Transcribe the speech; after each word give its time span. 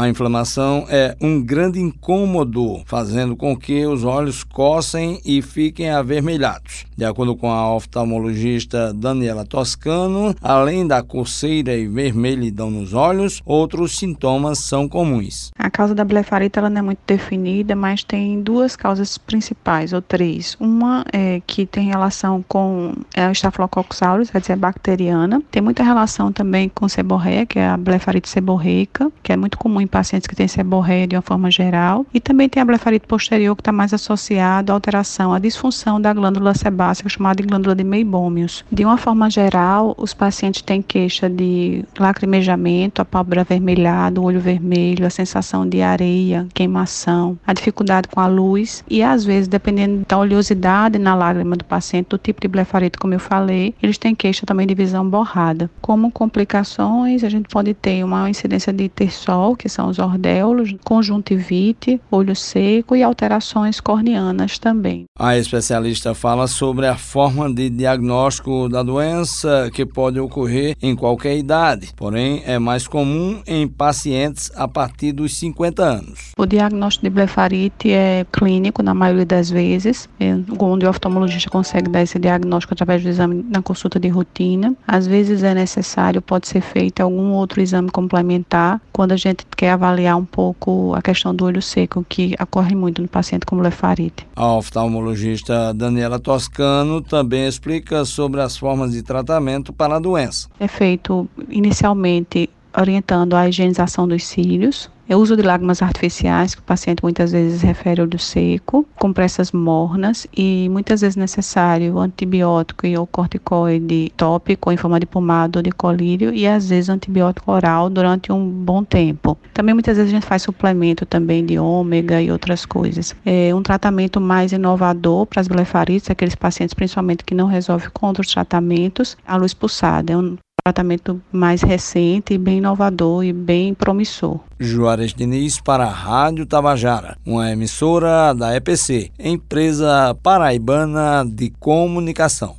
A 0.00 0.08
inflamação 0.08 0.86
é 0.88 1.14
um 1.20 1.42
grande 1.42 1.78
incômodo, 1.78 2.80
fazendo 2.86 3.36
com 3.36 3.54
que 3.54 3.84
os 3.84 4.02
olhos 4.02 4.42
coçem 4.42 5.20
e 5.26 5.42
fiquem 5.42 5.90
avermelhados. 5.90 6.86
De 6.96 7.04
acordo 7.04 7.36
com 7.36 7.52
a 7.52 7.74
oftalmologista 7.74 8.94
Daniela 8.94 9.44
Toscano, 9.44 10.34
além 10.40 10.86
da 10.86 11.02
coceira 11.02 11.76
e 11.76 11.86
vermelhidão 11.86 12.70
nos 12.70 12.94
olhos, 12.94 13.42
outros 13.44 13.98
sintomas 13.98 14.60
são 14.60 14.88
comuns. 14.88 15.50
A 15.58 15.68
causa 15.68 15.94
da 15.94 16.02
blefarite 16.02 16.58
ela 16.58 16.70
não 16.70 16.78
é 16.78 16.82
muito 16.82 17.00
definida, 17.06 17.76
mas 17.76 18.02
tem 18.02 18.40
duas 18.40 18.76
causas 18.76 19.18
principais, 19.18 19.92
ou 19.92 20.00
três. 20.00 20.56
Uma 20.58 21.04
é 21.12 21.42
que 21.46 21.66
tem 21.66 21.84
relação 21.84 22.42
com 22.48 22.94
é, 23.14 23.28
o 23.28 23.32
Staphylococcus 23.32 24.02
aureus, 24.02 24.30
quer 24.30 24.40
dizer, 24.40 24.56
bacteriana. 24.56 25.42
Tem 25.50 25.60
muita 25.60 25.82
relação 25.82 26.32
também 26.32 26.70
com 26.70 26.88
seborreia, 26.88 27.44
que 27.44 27.58
é 27.58 27.68
a 27.68 27.76
blefarite 27.76 28.30
seborreica, 28.30 29.12
que 29.22 29.30
é 29.30 29.36
muito 29.36 29.58
comum 29.58 29.78
em 29.78 29.89
pacientes 29.90 30.26
que 30.26 30.36
têm 30.36 30.48
seborreia 30.48 31.06
de 31.06 31.16
uma 31.16 31.22
forma 31.22 31.50
geral. 31.50 32.06
E 32.14 32.20
também 32.20 32.48
tem 32.48 32.62
a 32.62 32.64
blefarite 32.64 33.06
posterior, 33.06 33.54
que 33.54 33.60
está 33.60 33.72
mais 33.72 33.92
associada 33.92 34.72
à 34.72 34.74
alteração, 34.74 35.32
à 35.32 35.38
disfunção 35.38 36.00
da 36.00 36.12
glândula 36.12 36.54
sebácea 36.54 37.08
chamada 37.08 37.42
glândula 37.42 37.74
de 37.74 37.84
Meibômios. 37.84 38.64
De 38.70 38.84
uma 38.84 38.96
forma 38.96 39.28
geral, 39.28 39.94
os 39.98 40.14
pacientes 40.14 40.62
têm 40.62 40.80
queixa 40.80 41.28
de 41.28 41.84
lacrimejamento, 41.98 43.02
a 43.02 43.04
pálpebra 43.04 43.40
avermelhada, 43.42 44.20
o 44.20 44.24
olho 44.24 44.40
vermelho, 44.40 45.06
a 45.06 45.10
sensação 45.10 45.68
de 45.68 45.82
areia, 45.82 46.46
queimação, 46.54 47.38
a 47.46 47.52
dificuldade 47.52 48.08
com 48.08 48.20
a 48.20 48.26
luz 48.26 48.84
e 48.88 49.02
às 49.02 49.24
vezes, 49.24 49.48
dependendo 49.48 50.04
da 50.06 50.18
oleosidade 50.18 50.98
na 50.98 51.14
lágrima 51.14 51.56
do 51.56 51.64
paciente, 51.64 52.08
do 52.10 52.18
tipo 52.18 52.40
de 52.40 52.48
blefarite, 52.48 52.98
como 52.98 53.14
eu 53.14 53.20
falei, 53.20 53.74
eles 53.82 53.98
têm 53.98 54.14
queixa 54.14 54.46
também 54.46 54.66
de 54.66 54.74
visão 54.74 55.08
borrada. 55.08 55.70
Como 55.80 56.10
complicações, 56.10 57.24
a 57.24 57.28
gente 57.28 57.48
pode 57.48 57.74
ter 57.74 58.04
uma 58.04 58.28
incidência 58.28 58.72
de 58.72 58.88
tersol, 58.88 59.56
que 59.56 59.68
são 59.68 59.79
os 59.88 59.98
ordéolos, 59.98 60.74
conjuntivite, 60.84 62.00
olho 62.10 62.34
seco 62.34 62.96
e 62.96 63.02
alterações 63.02 63.80
corneanas 63.80 64.58
também. 64.58 65.04
A 65.18 65.36
especialista 65.36 66.14
fala 66.14 66.46
sobre 66.46 66.80
sobre 66.80 66.86
a 66.86 66.96
forma 66.96 67.52
de 67.52 67.68
diagnóstico 67.68 68.68
da 68.68 68.82
doença 68.82 69.70
que 69.74 69.84
pode 69.84 70.18
ocorrer 70.18 70.74
em 70.80 70.96
qualquer 70.96 71.36
idade, 71.36 71.90
porém 71.94 72.42
é 72.46 72.58
mais 72.58 72.86
comum 72.86 73.42
em 73.46 73.68
pacientes 73.68 74.50
a 74.54 74.66
partir 74.66 75.12
dos 75.12 75.36
50 75.36 75.82
anos. 75.82 76.32
O 76.38 76.46
diagnóstico 76.46 77.04
de 77.04 77.10
blefarite 77.10 77.90
é 77.90 78.24
clínico 78.32 78.82
na 78.82 78.94
maioria 78.94 79.26
das 79.26 79.50
vezes, 79.50 80.08
é 80.18 80.34
onde 80.58 80.86
o 80.86 80.88
oftalmologista 80.88 81.50
consegue 81.50 81.90
dar 81.90 82.02
esse 82.02 82.18
diagnóstico 82.18 82.72
através 82.72 83.02
do 83.02 83.08
exame 83.08 83.44
na 83.50 83.60
consulta 83.60 84.00
de 84.00 84.08
rotina. 84.08 84.74
Às 84.86 85.06
vezes 85.06 85.42
é 85.42 85.52
necessário, 85.52 86.22
pode 86.22 86.48
ser 86.48 86.60
feito 86.60 87.00
algum 87.00 87.32
outro 87.32 87.60
exame 87.60 87.90
complementar 87.90 88.80
quando 88.92 89.12
a 89.12 89.16
gente 89.16 89.44
quer 89.60 89.72
avaliar 89.72 90.16
um 90.16 90.24
pouco 90.24 90.94
a 90.94 91.02
questão 91.02 91.34
do 91.34 91.44
olho 91.44 91.60
seco, 91.60 92.02
que 92.08 92.34
ocorre 92.40 92.74
muito 92.74 93.02
no 93.02 93.08
paciente 93.08 93.44
com 93.44 93.58
blefarite. 93.58 94.26
A 94.34 94.54
oftalmologista 94.54 95.74
Daniela 95.74 96.18
Toscano 96.18 97.02
também 97.02 97.46
explica 97.46 98.06
sobre 98.06 98.40
as 98.40 98.56
formas 98.56 98.92
de 98.92 99.02
tratamento 99.02 99.70
para 99.70 99.96
a 99.96 99.98
doença. 99.98 100.48
É 100.58 100.66
feito 100.66 101.28
inicialmente 101.50 102.48
orientando 102.74 103.34
a 103.34 103.50
higienização 103.50 104.08
dos 104.08 104.24
cílios, 104.24 104.90
é 105.10 105.16
uso 105.16 105.36
de 105.36 105.42
lágrimas 105.42 105.82
artificiais, 105.82 106.54
que 106.54 106.60
o 106.60 106.64
paciente 106.64 107.02
muitas 107.02 107.32
vezes 107.32 107.62
refere 107.62 108.00
ao 108.00 108.06
do 108.06 108.16
seco, 108.16 108.86
compressas 108.94 109.50
mornas 109.50 110.24
e 110.36 110.68
muitas 110.70 111.00
vezes 111.00 111.16
necessário 111.16 111.98
antibiótico 111.98 112.86
ou 112.96 113.08
corticoide 113.08 114.12
tópico 114.16 114.70
em 114.70 114.76
forma 114.76 115.00
de 115.00 115.06
pomada 115.06 115.58
ou 115.58 115.62
de 115.64 115.72
colírio 115.72 116.32
e 116.32 116.46
às 116.46 116.68
vezes 116.68 116.88
antibiótico 116.88 117.50
oral 117.50 117.90
durante 117.90 118.30
um 118.30 118.48
bom 118.48 118.84
tempo. 118.84 119.36
Também 119.52 119.74
muitas 119.74 119.96
vezes 119.96 120.12
a 120.12 120.14
gente 120.14 120.26
faz 120.26 120.42
suplemento 120.42 121.04
também 121.04 121.44
de 121.44 121.58
ômega 121.58 122.22
e 122.22 122.30
outras 122.30 122.64
coisas. 122.64 123.12
É 123.26 123.52
um 123.52 123.64
tratamento 123.64 124.20
mais 124.20 124.52
inovador 124.52 125.26
para 125.26 125.40
as 125.40 125.48
blefarites, 125.48 126.08
aqueles 126.08 126.36
pacientes 126.36 126.72
principalmente 126.72 127.24
que 127.24 127.34
não 127.34 127.48
resolvem 127.48 127.90
com 127.92 128.06
outros 128.06 128.32
tratamentos, 128.32 129.16
a 129.26 129.36
luz 129.36 129.54
pulsada. 129.54 130.12
É 130.12 130.16
um 130.16 130.36
tratamento 130.64 131.20
mais 131.32 131.62
recente, 131.62 132.36
bem 132.36 132.58
inovador 132.58 133.24
e 133.24 133.32
bem 133.32 133.74
promissor. 133.74 134.40
Juarez 134.58 135.14
Diniz 135.14 135.60
para 135.60 135.84
a 135.84 135.90
Rádio 135.90 136.44
Tabajara, 136.46 137.16
uma 137.24 137.50
emissora 137.50 138.32
da 138.34 138.54
EPC, 138.54 139.10
empresa 139.18 140.14
paraibana 140.22 141.24
de 141.26 141.50
comunicação. 141.58 142.56